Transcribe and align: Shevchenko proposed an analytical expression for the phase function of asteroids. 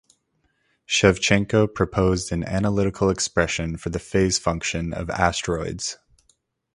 Shevchenko 0.87 1.75
proposed 1.75 2.31
an 2.31 2.43
analytical 2.43 3.11
expression 3.11 3.77
for 3.77 3.91
the 3.91 3.99
phase 3.99 4.39
function 4.39 4.93
of 4.93 5.11
asteroids. 5.11 5.99